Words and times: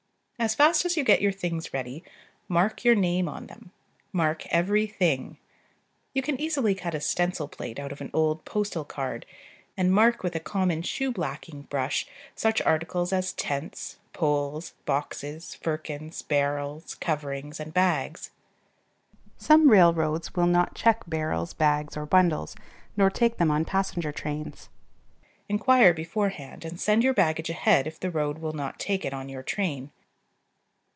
As 0.41 0.55
fast 0.55 0.85
as 0.85 0.97
you 0.97 1.03
get 1.03 1.21
your 1.21 1.31
things 1.31 1.71
ready, 1.71 2.03
mark 2.47 2.83
your 2.83 2.95
name 2.95 3.29
on 3.29 3.45
them: 3.45 3.71
mark 4.11 4.47
every 4.47 4.87
thing. 4.87 5.37
You 6.15 6.23
can 6.23 6.41
easily 6.41 6.73
cut 6.73 6.95
a 6.95 6.99
stencil 6.99 7.47
plate 7.47 7.77
out 7.77 7.91
of 7.91 8.01
an 8.01 8.09
old 8.11 8.43
postal 8.43 8.83
card, 8.83 9.27
and 9.77 9.93
mark 9.93 10.23
with 10.23 10.35
a 10.35 10.39
common 10.39 10.81
shoe 10.81 11.11
blacking 11.11 11.67
brush 11.69 12.07
such 12.33 12.59
articles 12.63 13.13
as 13.13 13.33
tents, 13.33 13.99
poles, 14.13 14.73
boxes, 14.85 15.53
firkins, 15.53 16.23
barrels, 16.23 16.95
coverings, 16.95 17.59
and 17.59 17.71
bags. 17.71 18.31
Some 19.37 19.69
railroads 19.69 20.33
will 20.33 20.47
not 20.47 20.73
check 20.73 21.03
barrels, 21.07 21.53
bags, 21.53 21.95
or 21.95 22.07
bundles, 22.07 22.55
nor 22.97 23.11
take 23.11 23.37
them 23.37 23.51
on 23.51 23.63
passenger 23.63 24.11
trains. 24.11 24.69
Inquire 25.47 25.93
beforehand, 25.93 26.65
and 26.65 26.81
send 26.81 27.03
your 27.03 27.13
baggage 27.13 27.51
ahead 27.51 27.85
if 27.85 27.99
the 27.99 28.09
road 28.09 28.39
will 28.39 28.53
not 28.53 28.79
take 28.79 29.05
it 29.05 29.13
on 29.13 29.29
your 29.29 29.43
train. 29.43 29.91